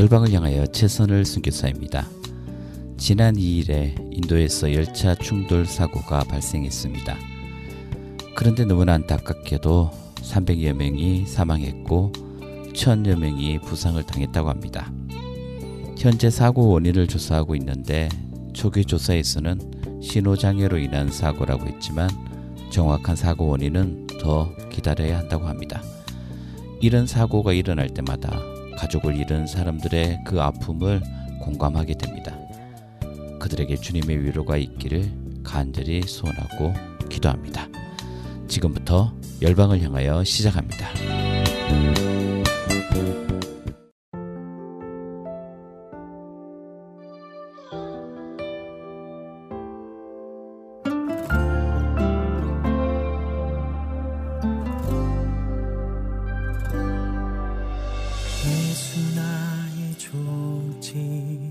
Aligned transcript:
열방을 0.00 0.32
향하여 0.32 0.66
최선을 0.66 1.26
순교사입니다. 1.26 2.08
지난 2.96 3.34
2일에 3.34 3.98
인도에서 4.10 4.72
열차 4.72 5.14
충돌 5.14 5.66
사고가 5.66 6.24
발생했습니다. 6.24 7.18
그런데 8.34 8.64
너무나 8.64 8.94
안타깝게도 8.94 9.90
300여 10.22 10.72
명이 10.72 11.26
사망했고 11.26 12.12
1000여 12.72 13.18
명이 13.18 13.58
부상을 13.58 14.02
당했다고 14.02 14.48
합니다. 14.48 14.90
현재 15.98 16.30
사고 16.30 16.68
원인을 16.68 17.06
조사하고 17.06 17.54
있는데 17.56 18.08
초기 18.54 18.86
조사에서는 18.86 20.00
신호장애로 20.00 20.78
인한 20.78 21.10
사고라고 21.10 21.66
했지만 21.66 22.08
정확한 22.70 23.16
사고 23.16 23.48
원인은 23.48 24.06
더 24.18 24.50
기다려야 24.70 25.18
한다고 25.18 25.46
합니다. 25.46 25.82
이런 26.80 27.06
사고가 27.06 27.52
일어날 27.52 27.90
때마다 27.90 28.40
가족을 28.80 29.14
잃은 29.14 29.46
사람들의 29.46 30.20
그 30.24 30.40
아픔을 30.40 31.02
공감하게 31.38 31.94
됩니다. 31.98 32.34
그들에게 33.38 33.76
주님의 33.76 34.24
위로가 34.24 34.56
있기를 34.56 35.12
간절히 35.44 36.00
소원하고 36.02 36.72
기도합니다. 37.10 37.68
지금부터 38.48 39.12
열방을 39.42 39.82
향하여 39.82 40.24
시작합니다. 40.24 40.88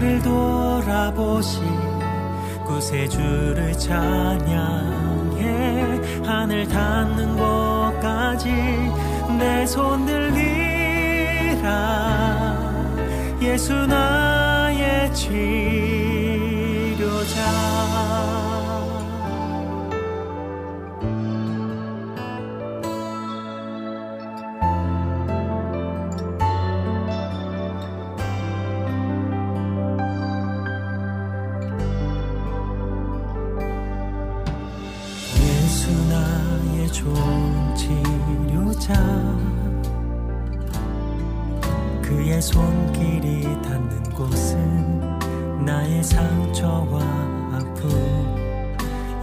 나를 0.00 0.22
돌아보시 0.22 1.60
구세주를 2.66 3.72
찬양해. 3.74 5.40
하늘 6.24 6.66
닿는 6.66 7.36
곳까지 7.36 8.48
내 9.38 9.62
손 9.64 10.06
들리라 10.06 11.60
예수 13.42 13.74
나 13.86 14.70
치료 15.12 15.99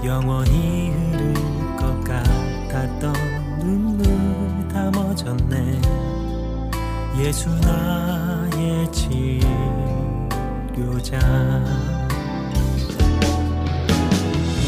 영원히 0.07 0.89
흐를 0.91 1.33
것 1.75 2.01
같았던 2.05 3.13
눈물 3.59 4.05
다 4.69 4.89
멎었네. 4.91 5.81
예수 7.19 7.49
나의 7.59 8.89
치료자. 8.93 9.45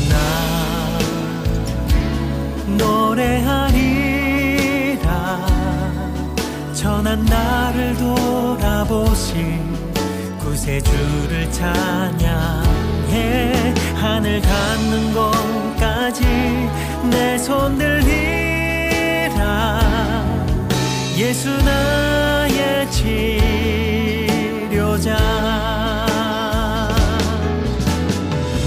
나 0.09 0.15
노래하리라. 2.77 3.87
천한 6.73 7.23
나를 7.23 7.95
돌아보신 7.95 9.63
구세주를 10.39 11.49
찬양 11.49 12.78
해. 13.09 13.73
하늘 13.95 14.41
닿는 14.41 15.13
곳까지 15.13 16.23
내 17.11 17.35
손 17.35 17.77
들리라 17.77 19.39
예수 21.17 21.49
나의 21.63 22.89
치료자. 22.91 24.37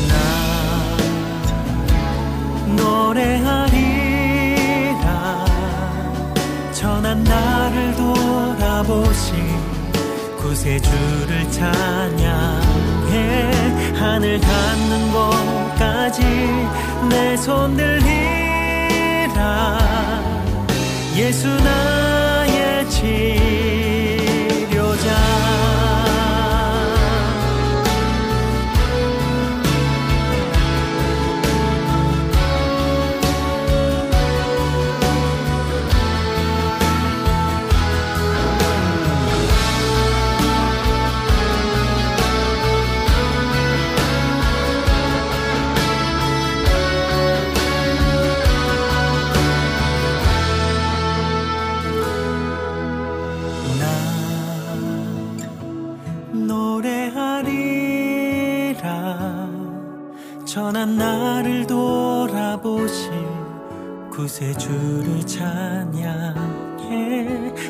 나 0.09 0.15
노래하리라. 2.77 3.87
천한 6.73 7.23
나를 7.25 7.95
돌아보시. 7.97 9.33
구세주를 10.39 11.51
찬양해 11.51 12.52
하늘 14.03 14.41
닿는 14.41 15.13
곳까지 15.13 16.23
내 17.09 17.35
손 17.35 17.77
들리라. 17.77 19.39
예수 21.17 21.47
나 21.47 22.22
구세주를 64.33 65.27
찬양해 65.27 66.09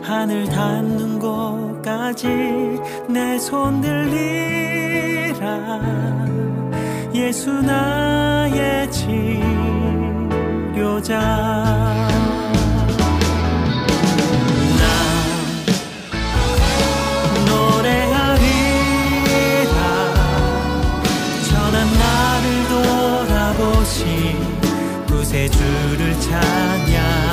하늘 0.00 0.44
닿는 0.44 1.18
곳까지 1.18 2.28
내 3.08 3.34
손 3.36 3.80
들리라. 3.80 5.40
예수 7.14 7.50
나의 7.50 8.88
치료자 10.92 12.11
주를 25.48 26.20
찬양해. 26.20 27.32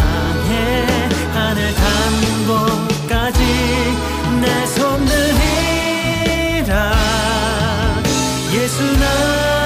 하늘 1.33 1.73
닿는 1.75 2.47
곳까지 2.47 3.39
내 4.41 4.65
손을 4.67 5.09
이라 6.57 6.93
예수 8.53 8.81
나 8.97 9.58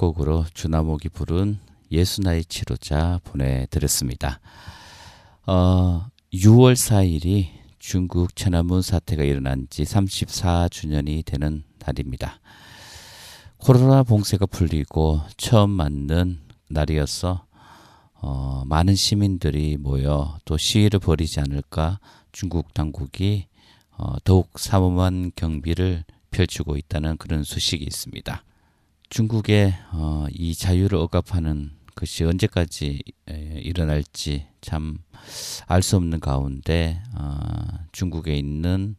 향하여 0.00 0.06
첫 0.06 0.06
곡으로 0.06 0.46
주나목이 0.54 1.10
부른 1.10 1.58
예수나의 1.92 2.46
치료자 2.46 3.20
보내드렸습니다. 3.22 4.40
어, 5.46 6.06
6월 6.32 6.72
4일이 6.72 7.48
중국 7.78 8.34
천안문 8.34 8.80
사태가 8.80 9.24
일어난 9.24 9.66
지 9.68 9.82
34주년이 9.82 11.24
되는 11.26 11.64
날입니다. 11.84 12.40
코로나 13.58 14.02
봉쇄가 14.02 14.46
풀리고 14.46 15.20
처음 15.36 15.70
맞는 15.70 16.40
날이어서 16.68 17.44
어, 18.22 18.62
많은 18.66 18.94
시민들이 18.94 19.76
모여 19.76 20.38
또 20.46 20.56
시위를 20.56 20.98
벌이지 21.00 21.40
않을까 21.40 22.00
중국 22.32 22.72
당국이 22.72 23.48
어, 23.98 24.14
더욱 24.24 24.58
삼엄한 24.58 25.32
경비를 25.36 26.04
펼치고 26.30 26.76
있다는 26.76 27.18
그런 27.18 27.44
소식이 27.44 27.84
있습니다. 27.84 28.44
중국의 29.10 29.74
어, 29.92 30.26
이 30.32 30.54
자유를 30.54 30.98
억압하는 30.98 31.72
것이 31.94 32.24
언제까지 32.24 33.02
에, 33.28 33.60
일어날지 33.62 34.46
참 34.60 34.98
알 35.66 35.82
수 35.82 35.96
없는 35.96 36.20
가운데 36.20 37.02
어, 37.14 37.38
중국에 37.92 38.36
있는 38.36 38.96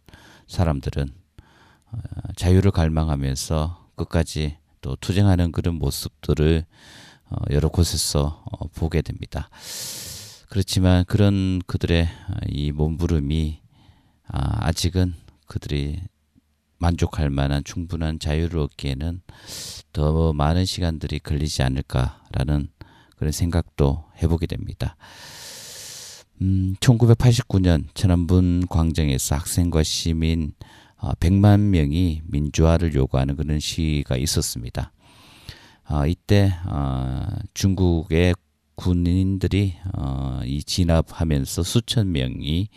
사람들은 0.48 1.10
어, 1.92 1.98
자유를 2.36 2.72
갈망하면서 2.72 3.90
끝까지 3.96 4.58
또 4.81 4.96
투쟁하는 4.96 5.52
그런 5.52 5.75
모습들을 5.75 6.66
어, 7.30 7.36
여러 7.52 7.69
곳에서 7.69 8.44
어, 8.52 8.68
보게 8.69 9.02
됩니다. 9.02 9.50
그렇지만 10.50 11.06
그런 11.06 11.62
그들의 11.65 12.03
어, 12.03 12.34
이 12.48 12.72
몸부림이 12.72 13.62
아, 14.27 14.68
아직은 14.68 15.13
그들이 15.48 16.01
만족할 16.81 17.29
만한 17.29 17.63
충분한 17.63 18.19
자유를 18.19 18.59
얻기에는 18.59 19.21
더 19.93 20.33
많은 20.33 20.65
시간들이 20.65 21.19
걸리지 21.19 21.61
않을까라는 21.61 22.69
그런 23.15 23.31
생각도 23.31 24.03
해보게 24.21 24.47
됩니다. 24.47 24.95
음, 26.41 26.75
1989년 26.79 27.85
천안분 27.93 28.65
광장에서 28.67 29.35
학생과 29.35 29.83
시민 29.83 30.53
어, 30.97 31.11
100만 31.13 31.59
명이 31.59 32.21
민주화를 32.25 32.95
요구하는 32.95 33.35
그런 33.35 33.59
시위가 33.59 34.17
있었습니다. 34.17 34.91
어, 35.88 36.07
이때 36.07 36.51
어, 36.65 37.27
중국의 37.53 38.33
군인들이 38.75 39.75
어, 39.93 40.41
이 40.45 40.63
진압하면서 40.63 41.61
수천 41.61 42.11
명이 42.11 42.69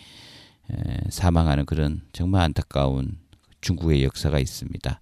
에, 0.71 0.97
사망하는 1.09 1.65
그런 1.65 2.03
정말 2.13 2.43
안타까운 2.43 3.19
중국의 3.65 4.05
역사가 4.05 4.39
있습니다. 4.39 5.01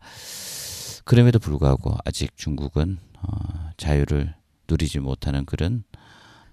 그럼에도 1.04 1.40
불구하고 1.40 1.96
아직 2.04 2.36
중국은 2.36 2.98
어, 3.18 3.70
자유를 3.76 4.34
누리지 4.68 5.00
못하는 5.00 5.44
그런 5.44 5.82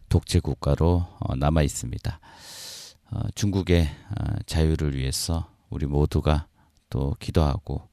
독재 0.10 0.40
국가로 0.40 1.06
어, 1.20 1.36
남아 1.36 1.62
있습니다. 1.62 2.20
어, 3.12 3.20
중국의 3.36 3.84
어, 3.86 4.24
자유를 4.48 4.96
위해서 4.96 5.52
우리 5.70 5.86
모두가 5.86 6.48
또 6.90 7.16
기도하고 7.20 7.88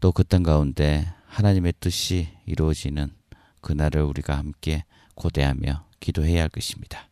또 0.00 0.10
그 0.10 0.24
땅 0.24 0.42
가운데 0.42 1.06
하나님의 1.28 1.74
뜻이 1.78 2.28
이루어지는 2.46 3.14
그날을 3.60 4.02
우리가 4.02 4.36
함께 4.36 4.84
고대하며 5.14 5.84
기도해야 6.00 6.42
할 6.42 6.48
것입니다. 6.48 7.08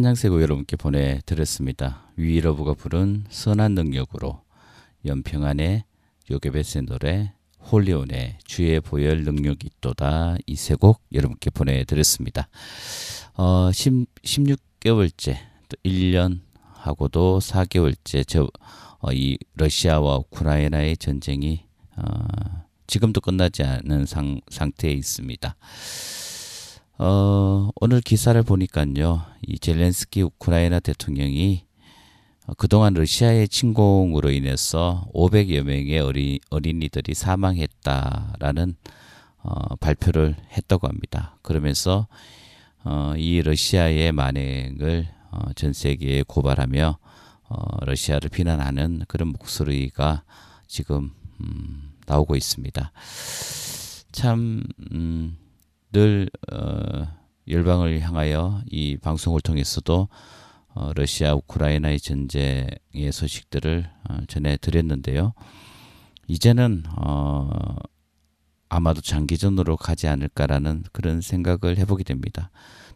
찬양세고 0.00 0.40
여러분께 0.40 0.76
보내드렸습니다. 0.76 2.04
위러브가 2.16 2.72
부른 2.72 3.24
선한 3.28 3.72
능력으로 3.74 4.40
연평안의 5.04 5.84
요괴베스의 6.30 6.84
노래 6.86 7.34
홀리온의 7.70 8.38
주의 8.44 8.80
보혈 8.80 9.24
능력이 9.24 9.66
있도다 9.66 10.36
이 10.46 10.54
세 10.54 10.74
곡 10.76 11.02
여러분께 11.12 11.50
보내드렸습니다. 11.50 12.48
어, 13.34 13.70
10, 13.72 14.06
16개월째 14.22 15.36
또 15.68 15.76
1년 15.84 16.40
하고도 16.72 17.40
4개월째 17.40 18.26
저, 18.26 18.48
어, 19.00 19.12
이 19.12 19.36
러시아와 19.54 20.16
우크라이나의 20.16 20.96
전쟁이 20.96 21.66
어, 21.96 22.02
지금도 22.86 23.20
끝나지 23.20 23.64
않은 23.64 24.06
상, 24.06 24.40
상태에 24.48 24.92
있습니다. 24.92 25.56
어, 27.02 27.70
오늘 27.76 28.02
기사를 28.02 28.42
보니까요, 28.42 29.22
이 29.40 29.58
젤렌스키 29.58 30.20
우크라이나 30.20 30.80
대통령이 30.80 31.64
어, 32.46 32.52
그동안 32.58 32.92
러시아의 32.92 33.48
침공으로 33.48 34.30
인해서 34.30 35.08
500여 35.14 35.62
명의 35.62 35.98
어리, 35.98 36.40
어린이들이 36.50 37.14
사망했다라는 37.14 38.74
어, 39.38 39.76
발표를 39.76 40.36
했다고 40.52 40.88
합니다. 40.88 41.38
그러면서 41.40 42.06
어, 42.84 43.14
이 43.16 43.40
러시아의 43.40 44.12
만행을 44.12 45.08
어, 45.30 45.52
전 45.54 45.72
세계에 45.72 46.22
고발하며 46.28 46.98
어, 47.48 47.84
러시아를 47.86 48.28
비난하는 48.28 49.04
그런 49.08 49.28
목소리가 49.28 50.22
지금 50.66 51.12
음, 51.40 51.92
나오고 52.04 52.36
있습니다. 52.36 52.92
참 54.12 54.64
음, 54.92 55.38
늘 55.92 56.30
어, 56.52 57.06
열방을 57.48 58.00
향하여 58.00 58.62
이 58.66 58.96
방송을 58.96 59.40
통해서도 59.40 60.08
어, 60.74 60.92
러시아 60.94 61.34
우크라이나의 61.34 62.00
전쟁의 62.00 63.10
소식들을 63.12 63.90
어, 64.08 64.18
전해 64.28 64.56
드렸는데요. 64.56 65.32
이제는 66.28 66.84
어, 66.96 67.50
아마도 68.68 69.00
장기전으로 69.00 69.76
가지 69.76 70.06
않을까라는 70.06 70.84
그런 70.92 71.20
생각을 71.20 71.76
해보게 71.78 72.04
됩니다. 72.04 72.50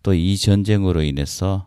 또 0.04 0.14
이 0.14 0.37
전쟁으로 0.37 1.02
인해서 1.02 1.66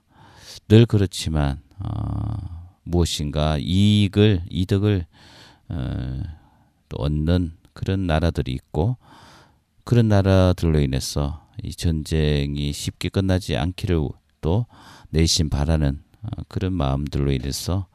늘 0.69 0.85
그렇지만 0.85 1.59
어, 1.79 2.77
무엇인가 2.83 3.57
이익을 3.57 4.43
이득을 4.49 5.05
어, 5.69 6.19
또 6.87 6.97
얻는 6.97 7.57
그런 7.73 8.07
나라들이 8.07 8.53
있고 8.53 8.97
그런 9.87 10.09
나라들로 10.09 10.81
인해서 10.81 11.47
이 11.63 11.73
전쟁이 11.73 12.73
쉽게 12.73 13.07
끝나지 13.07 13.55
않기를 13.55 14.05
또 14.41 14.65
내심 15.11 15.49
바라는 15.49 16.03
어, 16.23 16.27
그런 16.49 16.73
마음들로 16.73 17.31
인해서 17.31 17.87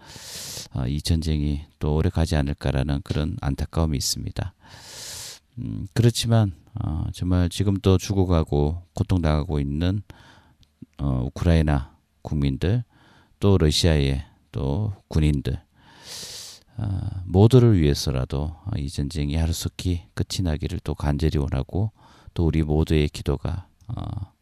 어, 0.73 0.87
이 0.87 1.03
전쟁이 1.03 1.67
또 1.79 1.97
오래 1.97 2.09
가지 2.09 2.35
않을까라는 2.35 3.03
그런 3.05 3.37
안타까움이 3.43 3.99
있습니다. 3.99 4.55
음, 5.59 5.87
그렇지만 5.93 6.55
어, 6.83 7.05
정말 7.13 7.51
지금 7.51 7.77
또 7.83 7.99
죽어가고 7.99 8.85
고통당하고 8.95 9.61
있는 9.61 10.01
어, 10.97 11.25
우크라이나 11.27 11.95
국민들 12.23 12.85
또 13.39 13.59
러시아의 13.59 14.25
또 14.51 14.95
군인들 15.09 15.57
어, 15.57 15.61
모두를 17.25 17.81
위해서라도 17.81 18.57
어, 18.65 18.71
이 18.77 18.89
전쟁이 18.89 19.37
하루속히 19.37 20.05
끝이 20.15 20.43
나기를 20.43 20.81
또 20.85 20.95
간절히 20.95 21.39
원하고 21.39 21.93
또 22.35 22.47
우리 22.47 22.63
모두의 22.63 23.09
기도가 23.09 23.67
어, 23.89 24.33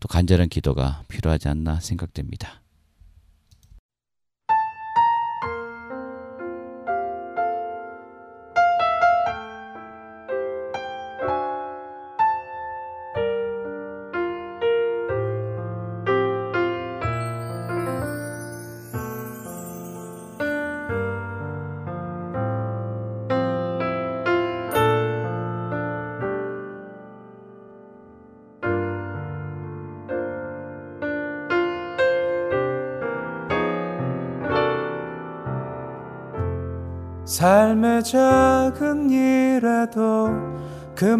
또 0.00 0.08
간절한 0.08 0.48
기도가 0.48 1.04
필요하지 1.08 1.48
않나 1.48 1.80
생각됩니다. 1.80 2.62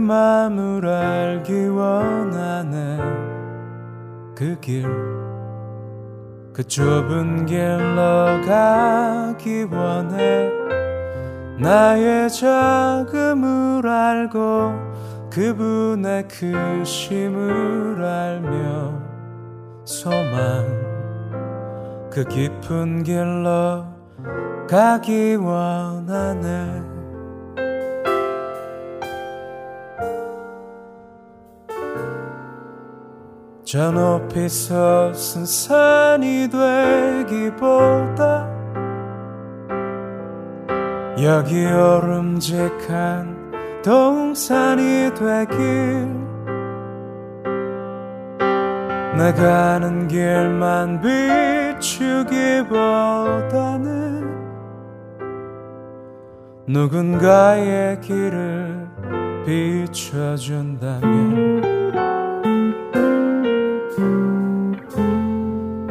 마음을 0.09 0.87
알기 0.87 1.69
원하네. 1.69 2.99
그 4.35 4.59
길, 4.59 4.85
그 6.55 6.65
좁은 6.65 7.45
길로 7.45 8.41
가기 8.47 9.67
원해. 9.71 10.51
나의 11.59 12.31
자금을 12.31 13.87
알고 13.87 14.73
그분의 15.31 16.27
크심을 16.27 18.03
알며 18.03 18.95
소망. 19.85 20.89
그 22.11 22.25
깊은 22.25 23.03
길로 23.03 23.85
가기 24.71 25.35
원하네 25.35 26.78
저 33.71 33.91
높이 33.91 34.49
솟은 34.49 35.45
산이 35.45 36.49
되기보다 37.29 38.49
여기 41.23 41.67
오름직한 41.67 43.53
동산이 43.85 45.13
되길 45.15 46.09
내 49.19 49.35
가는 49.35 50.09
길만 50.09 51.03
비추기보다는 51.79 52.69
누군가의 56.67 58.01
길을 58.01 58.89
비춰준다면 59.45 61.58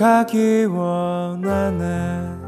가기 0.00 0.64
원하네 0.64 2.40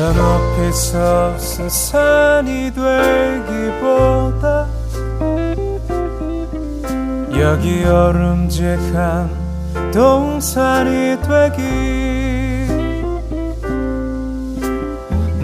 저 0.00 0.08
높이 0.14 0.72
솟은 0.72 1.68
산이 1.68 2.72
되기보다 2.72 4.66
여기 7.38 7.84
오름직한 7.84 9.28
동산이 9.92 11.18
되기. 11.20 11.60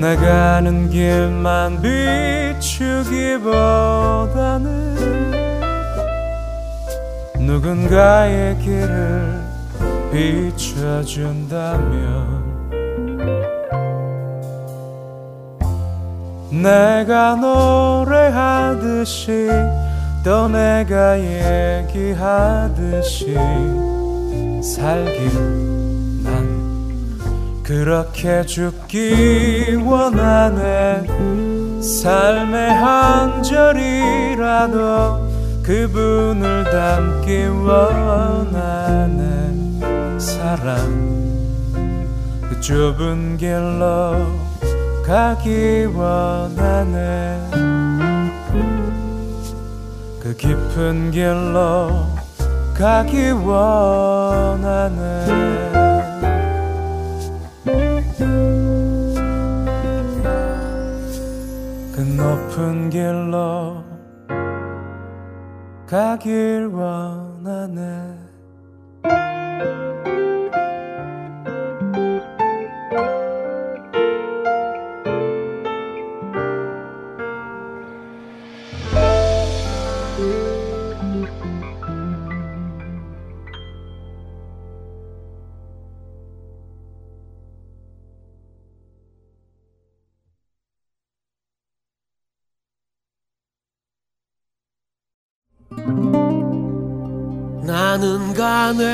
내가 0.00 0.22
가는 0.22 0.88
길만 0.88 1.82
비추기보다는 1.82 3.44
누군가의 7.40 8.58
길을 8.60 9.38
비춰준다면 10.10 12.45
내가 16.62 17.36
노래하듯이 18.04 19.48
또 20.24 20.48
내가 20.48 21.16
얘기하듯이 21.84 23.34
살길 24.62 25.30
난 26.24 26.32
그렇게 27.62 28.44
죽기 28.44 29.76
원하네. 29.84 31.04
삶의 31.82 32.74
한 32.74 33.42
절이라도 33.42 35.26
그분을 35.62 36.64
닮기 36.64 37.44
원하네. 37.46 39.14
사랑 40.18 40.76
그 42.48 42.58
좁은 42.60 43.36
길로 43.36 44.45
가기 45.06 45.84
원하네. 45.94 47.50
그 50.20 50.34
깊은 50.36 51.12
길로 51.12 52.06
가기 52.74 53.30
원하네. 53.30 54.96
그 61.92 62.00
높은 62.00 62.90
길로 62.90 63.84
가길 65.86 66.66
원하네. 66.66 68.25
시간에 98.46 98.84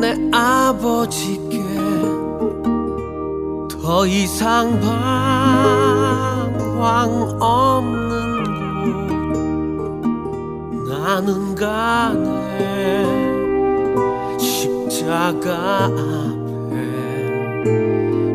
내 0.00 0.18
아버지께 0.32 1.62
더 3.70 4.04
이상 4.06 4.80
방황 6.80 7.38
없는 7.40 8.42
곳. 10.84 10.88
나는 10.88 11.54
가네 11.54 13.06
십자가 14.36 15.84
앞에 15.84 16.74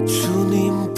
주님 0.05 0.93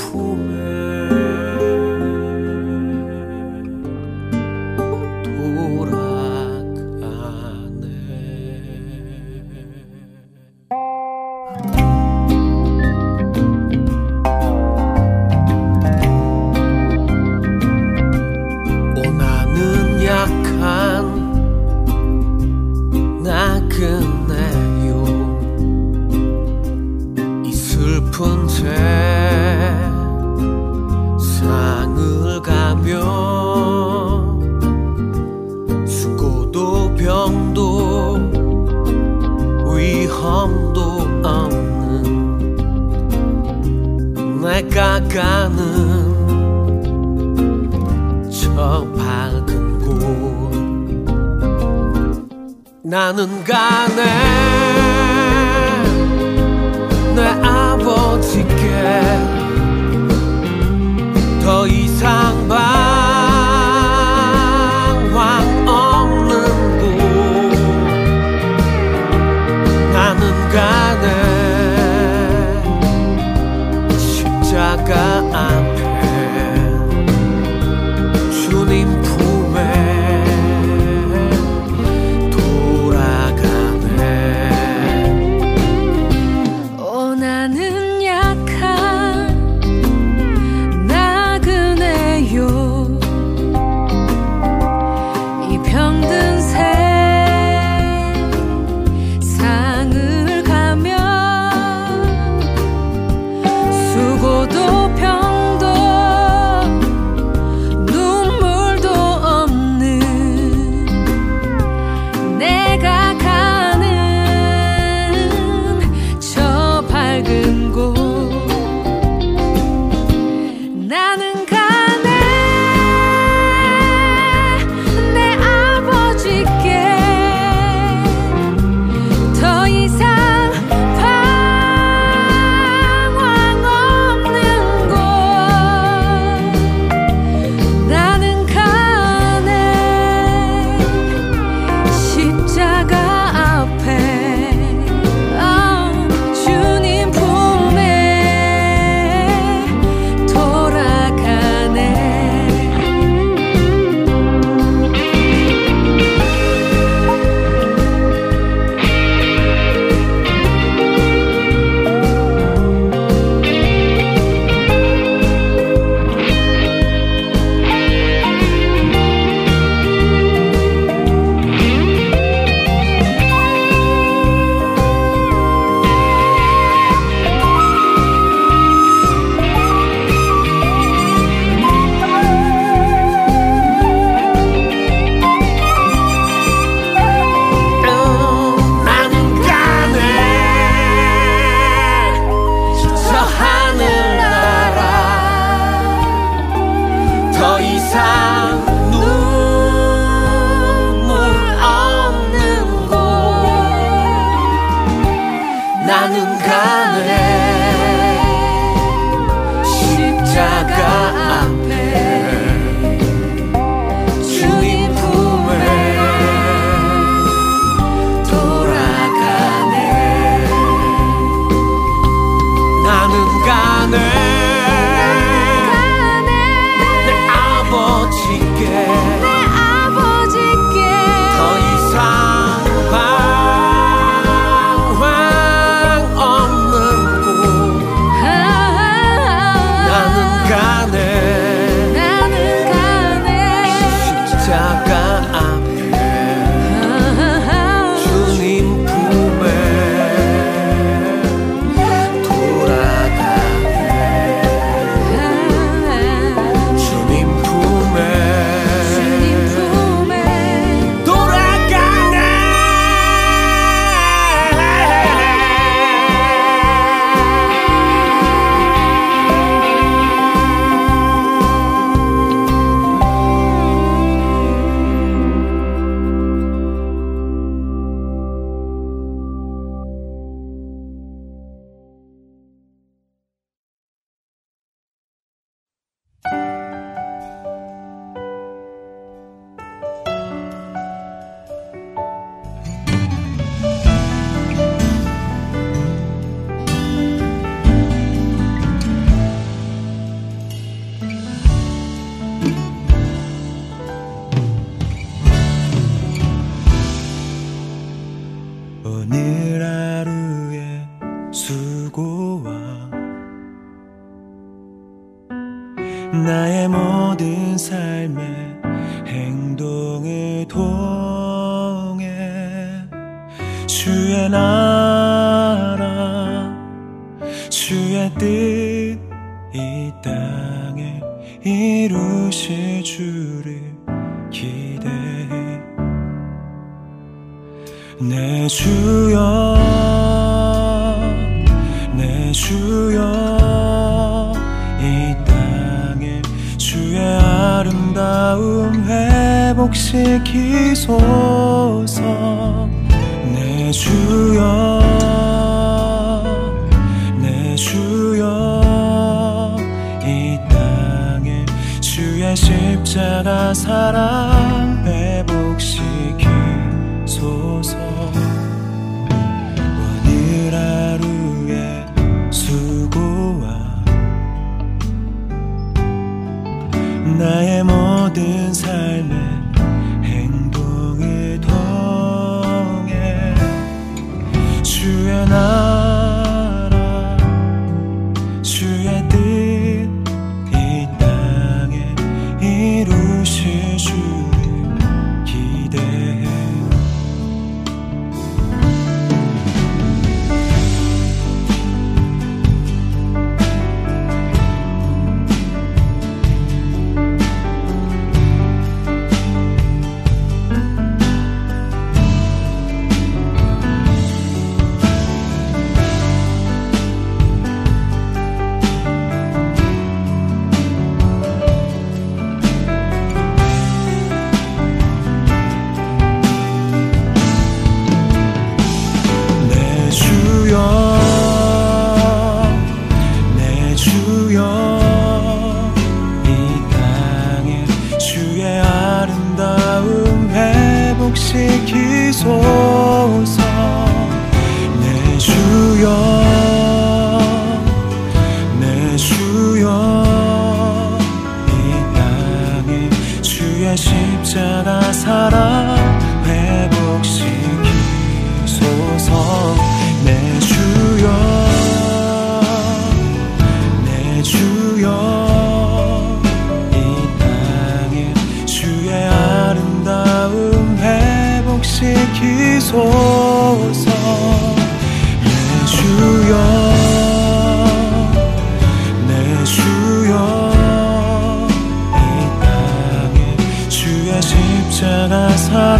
십자가 484.77 485.76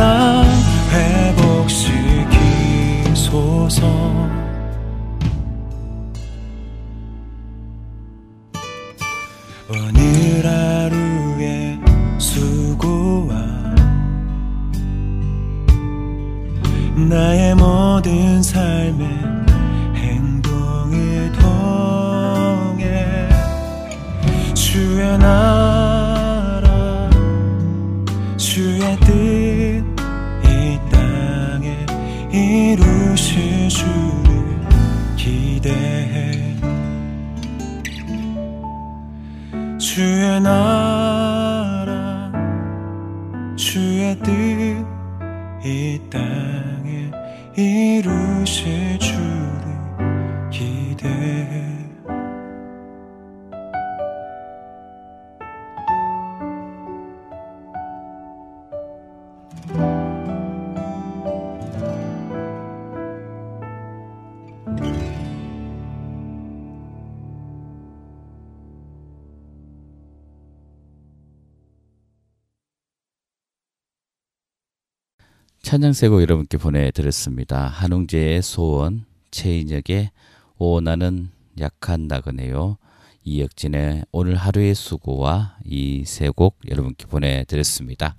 찬양세곡 75.67 76.21
여러분께 76.21 76.57
보내드렸습니다. 76.57 77.67
한웅재의 77.67 78.41
소원, 78.41 79.03
최인혁의 79.31 80.11
오 80.59 80.79
나는 80.79 81.27
약한 81.59 82.07
나그네요. 82.07 82.77
이혁진의 83.25 84.05
오늘 84.13 84.37
하루의 84.37 84.73
수고와 84.73 85.57
이 85.65 86.03
세 86.05 86.29
곡 86.29 86.57
여러분께 86.69 87.07
보내드렸습니다. 87.07 88.15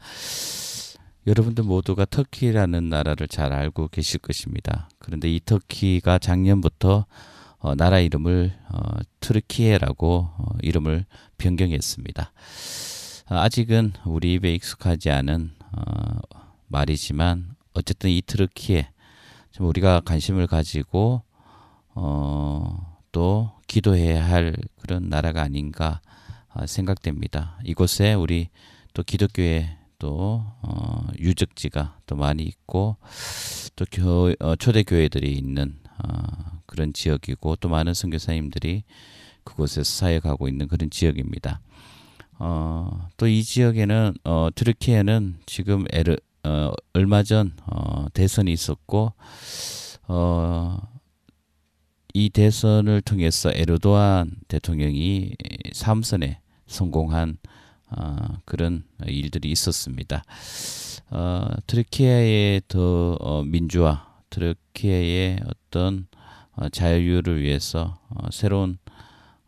여러분들 1.26 1.64
모두가 1.64 2.04
터키라는 2.04 2.90
나라를 2.90 3.26
잘 3.28 3.54
알고 3.54 3.88
계실 3.88 4.20
것입니다. 4.20 4.90
그런데 4.98 5.34
이 5.34 5.40
터키가 5.42 6.18
작년부터 6.18 7.06
어, 7.60 7.74
나라 7.74 7.98
이름을 7.98 8.52
어, 8.68 8.78
트르키에라고 9.20 10.28
어, 10.36 10.48
이름을 10.60 11.06
변경했습니다. 11.38 12.30
아, 13.28 13.40
아직은 13.40 13.94
우리 14.04 14.34
입에 14.34 14.52
익숙하지 14.52 15.08
않은 15.08 15.52
어, 15.72 16.18
말이지만 16.68 17.56
어쨌든 17.74 18.10
이 18.10 18.22
트르키에 18.22 18.90
좀 19.50 19.66
우리가 19.66 20.00
관심을 20.00 20.46
가지고 20.46 21.22
어, 21.94 22.98
또 23.12 23.52
기도해야 23.66 24.24
할 24.26 24.54
그런 24.80 25.08
나라가 25.08 25.42
아닌가 25.42 26.00
아, 26.48 26.66
생각됩니다. 26.66 27.58
이곳에 27.64 28.14
우리 28.14 28.48
또 28.94 29.02
기독교의 29.02 29.76
또 29.98 30.44
어, 30.62 31.06
유적지가 31.18 31.98
또 32.06 32.16
많이 32.16 32.44
있고 32.44 32.96
또 33.76 33.84
교, 33.90 34.32
어, 34.40 34.56
초대 34.56 34.82
교회들이 34.82 35.32
있는 35.32 35.78
어, 36.02 36.60
그런 36.66 36.92
지역이고 36.92 37.56
또 37.56 37.68
많은 37.68 37.94
선교사님들이 37.94 38.84
그곳에서 39.44 39.82
사역하고 39.84 40.48
있는 40.48 40.68
그런 40.68 40.90
지역입니다. 40.90 41.60
어, 42.38 43.08
또 43.16 43.26
이 43.26 43.42
지역에는 43.42 44.14
어, 44.24 44.48
트르키에는 44.54 45.38
지금 45.46 45.84
에르, 45.90 46.16
어, 46.48 46.72
얼마 46.94 47.22
전 47.22 47.52
어, 47.66 48.06
대선이 48.14 48.50
있었고 48.50 49.12
어, 50.06 50.78
이 52.14 52.30
대선을 52.30 53.02
통해서 53.02 53.50
에르도안 53.52 54.30
대통령이 54.48 55.32
3선에 55.74 56.38
성공한 56.66 57.36
어, 57.90 58.16
그런 58.46 58.84
일들이 59.06 59.50
있었습니다. 59.50 60.24
어, 61.10 61.48
트르키예의 61.66 62.62
더 62.66 63.16
어, 63.20 63.44
민주화, 63.44 64.06
트르키예의 64.30 65.40
어떤 65.46 66.06
어, 66.52 66.70
자유를 66.70 67.42
위해서 67.42 67.98
어, 68.08 68.28
새로운 68.30 68.78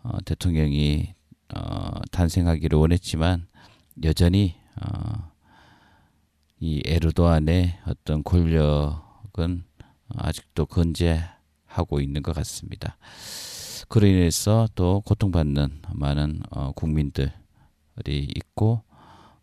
어, 0.03 0.19
대통령이 0.27 1.15
어, 1.55 2.01
탄생하기를 2.11 2.79
원했지만 2.79 3.47
여전히 4.05 4.55
어, 4.81 5.30
이 6.61 6.83
에르도안의 6.85 7.79
어떤 7.87 8.23
권력은 8.23 9.65
아직도 10.11 10.67
건재하고 10.67 12.01
있는 12.01 12.23
것 12.23 12.35
같습니다. 12.35 12.99
그로 13.89 14.07
인해서 14.07 14.69
또 14.75 15.01
고통받는 15.07 15.83
많은 15.95 16.43
어, 16.51 16.73
국민들이 16.73 17.33
있고 18.05 18.83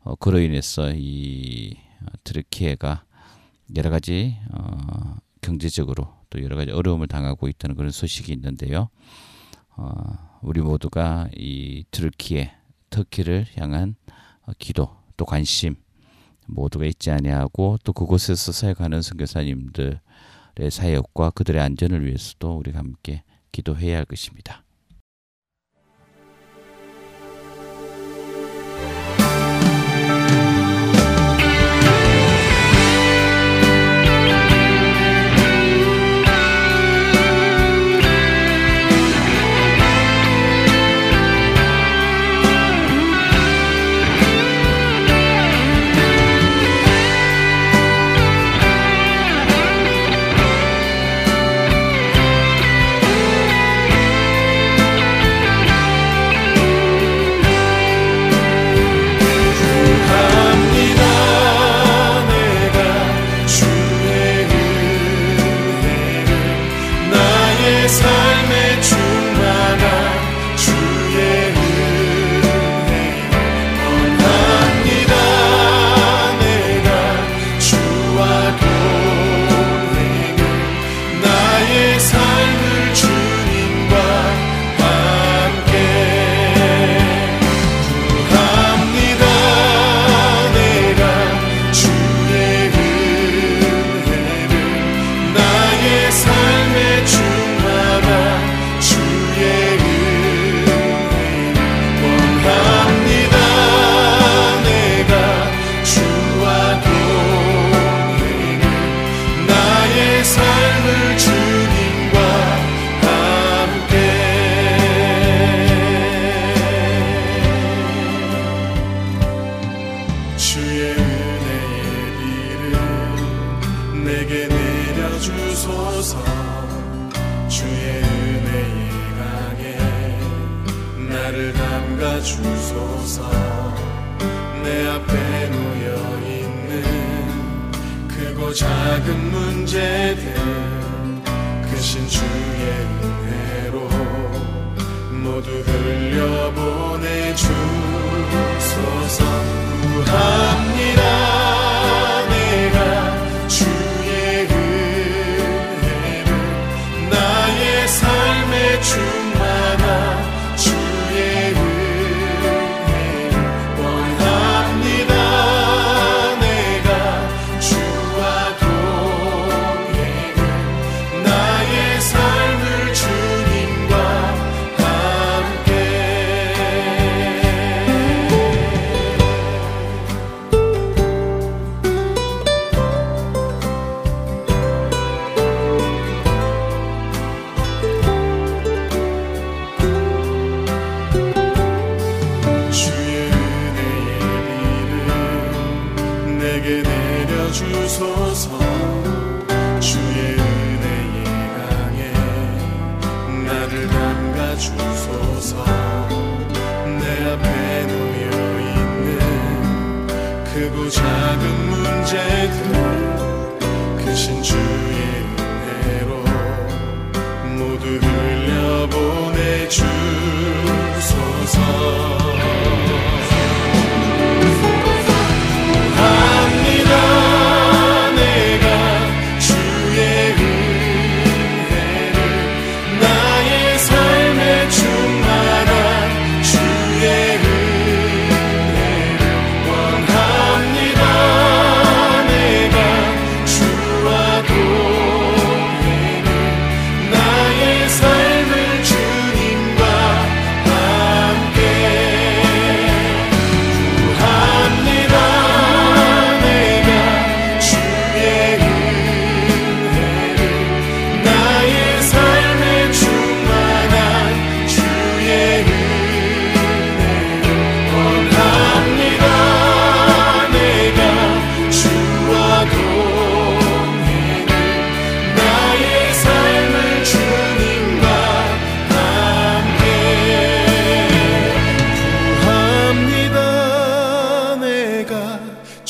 어, 0.03 0.15
그로 0.15 0.39
인해서 0.39 0.91
이 0.93 1.75
트르키예가 2.23 3.03
여러 3.75 3.89
가지 3.89 4.37
어, 4.51 5.17
경제적으로 5.41 6.13
또 6.29 6.43
여러 6.43 6.55
가지 6.55 6.71
어려움을 6.71 7.07
당하고 7.07 7.47
있다는 7.47 7.75
그런 7.75 7.89
소식이 7.89 8.31
있는데요. 8.31 8.89
어, 9.75 10.39
우리 10.43 10.61
모두가 10.61 11.29
이 11.35 11.83
트르키예, 11.89 12.53
터키를 12.91 13.47
향한 13.57 13.95
어, 14.45 14.51
기도 14.59 14.95
또 15.17 15.25
관심 15.25 15.75
모두가 16.47 16.85
잊지 16.85 17.11
아니하고 17.11 17.77
또 17.83 17.93
그곳에서 17.93 18.51
사역하는 18.51 19.01
선교사님들의 19.01 19.99
사역과 20.69 21.31
그들의 21.31 21.61
안전을 21.61 22.05
위해서도 22.05 22.57
우리가 22.57 22.79
함께 22.79 23.23
기도해야 23.51 23.97
할 23.97 24.05
것입니다. 24.05 24.63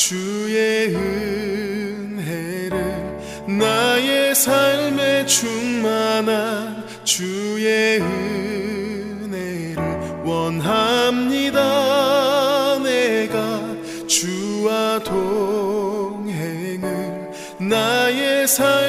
주의 0.07 0.95
은혜를 0.95 2.71
나의 3.59 4.33
삶에 4.33 5.25
충만한 5.25 6.85
주의 7.03 7.99
은혜를 7.99 9.75
원합니다. 10.23 11.59
내가 12.79 13.75
주와 14.07 14.99
동행을 15.03 16.87
나의 17.59 18.47
삶 18.47 18.86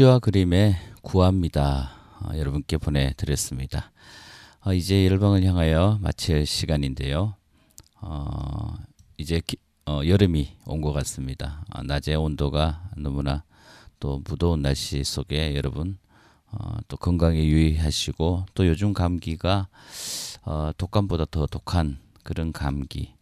시와 0.00 0.18
그림의 0.18 0.76
구합니다. 1.02 1.90
어, 2.22 2.30
여러분께 2.34 2.78
보내드렸습니다. 2.78 3.92
어, 4.64 4.72
이제 4.72 5.06
열방을 5.06 5.44
향하여 5.44 5.98
마칠 6.00 6.46
시간인데요. 6.46 7.34
어, 8.00 8.76
이제 9.18 9.42
기- 9.46 9.58
어, 9.84 10.00
여름이 10.06 10.56
온 10.64 10.80
것 10.80 10.94
같습니다. 10.94 11.66
어, 11.68 11.82
낮의 11.82 12.16
온도가 12.16 12.82
너무나 12.96 13.44
또 13.98 14.22
무더운 14.26 14.62
날씨 14.62 15.04
속에 15.04 15.54
여러분 15.54 15.98
어, 16.50 16.78
또 16.88 16.96
건강에 16.96 17.44
유의하시고 17.44 18.46
또 18.54 18.66
요즘 18.66 18.94
감기가 18.94 19.68
어, 20.44 20.70
독감보다 20.78 21.26
더 21.30 21.44
독한 21.44 21.98
그런 22.22 22.52
감기 22.52 23.12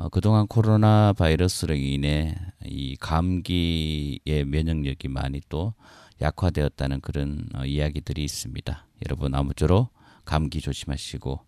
어, 0.00 0.08
그동안 0.08 0.46
코로나 0.46 1.12
바이러스로 1.12 1.74
인해 1.74 2.34
이 2.64 2.96
감기의 2.96 4.46
면역력이 4.46 5.08
많이 5.08 5.42
또 5.50 5.74
약화되었다는 6.22 7.02
그런 7.02 7.46
어, 7.54 7.66
이야기들이 7.66 8.24
있습니다. 8.24 8.86
여러분 9.04 9.34
아무쪼록 9.34 9.92
감기 10.24 10.62
조심하시고 10.62 11.40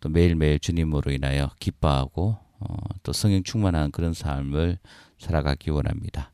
또 0.00 0.08
매일매일 0.08 0.58
주님으로 0.58 1.12
인하여 1.12 1.50
기뻐하고 1.60 2.36
어, 2.58 2.76
또 3.04 3.12
성령 3.12 3.44
충만한 3.44 3.92
그런 3.92 4.12
삶을 4.12 4.78
살아가기 5.18 5.70
원합니다. 5.70 6.32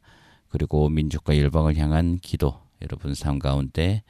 그리고 0.49 0.89
민족과 0.89 1.37
열방을 1.37 1.77
향한 1.77 2.17
기도 2.17 2.59
여러분 2.81 3.13
삶 3.13 3.39
가운데 3.39 4.03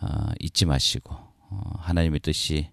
어, 0.00 0.30
잊지 0.40 0.64
마시고 0.64 1.14
어, 1.14 1.72
하나님의 1.80 2.20
뜻이 2.20 2.70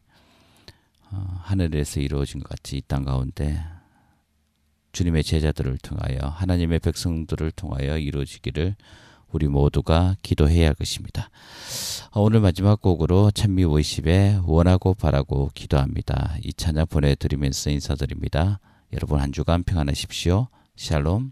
어, 1.11 1.17
하늘에서 1.41 1.99
이루어진 1.99 2.39
것 2.39 2.47
같이 2.47 2.77
이 2.77 2.81
땅 2.87 3.03
가운데 3.03 3.61
주님의 4.91 5.23
제자들을 5.23 5.77
통하여 5.79 6.17
하나님의 6.19 6.79
백성들을 6.79 7.51
통하여 7.51 7.97
이루어지기를 7.97 8.75
우리 9.31 9.47
모두가 9.47 10.15
기도해야 10.21 10.67
할 10.67 10.75
것입니다. 10.75 11.29
어, 12.11 12.21
오늘 12.21 12.41
마지막 12.41 12.81
곡으로 12.81 13.31
찬미 13.31 13.63
50에 13.63 14.41
원하고 14.45 14.93
바라고 14.93 15.51
기도합니다. 15.53 16.35
이 16.43 16.53
찬양 16.53 16.87
보내드리면서 16.87 17.69
인사드립니다. 17.69 18.59
여러분 18.93 19.19
한 19.19 19.31
주간 19.31 19.63
평안하십시오. 19.63 20.47
샬롬. 20.75 21.31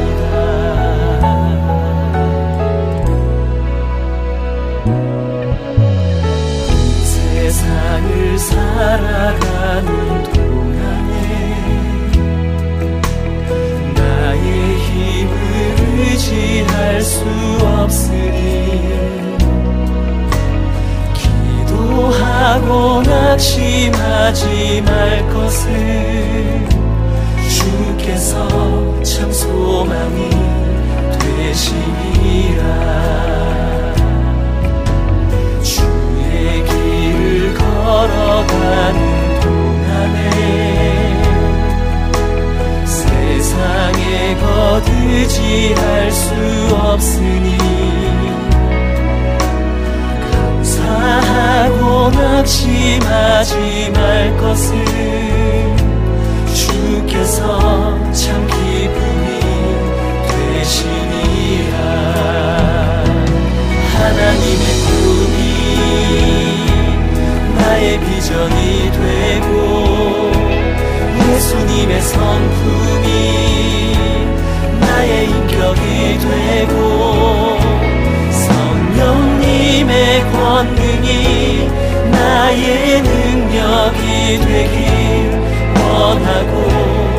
하지 24.31 24.81
말 24.85 25.27
것을 25.27 26.65
주께서 27.49 29.03
참 29.03 29.29
소망이 29.29 30.29
되시니라. 31.19 32.63
주의 35.61 36.63
길을 36.63 37.53
걸어가는 37.55 39.39
동안에 39.41 40.19
세상에 42.85 44.37
거두지할 44.37 46.09
수 46.09 46.33
없으니 46.77 47.57
감사 50.31 51.20
하고 51.61 52.09
낙심하지 52.09 53.91
말 53.93 54.35
것을 54.37 54.83
주께서 56.55 58.11
참 58.11 58.47
기쁨이 58.47 59.39
되시니라. 60.27 61.75
하나님의 63.93 64.65
꿈이 64.87 65.39
나의 67.57 67.99
비전이 67.99 68.91
되고 68.91 70.31
예수님의 71.29 72.01
성품이 72.01 73.07
나의 74.79 75.29
인격이 75.29 75.79
되고 76.17 76.73
성령님의 78.31 80.23
권 80.31 80.80
나의 82.11 83.01
능력이 83.01 84.39
되길 84.45 85.39
원하고 85.79 87.10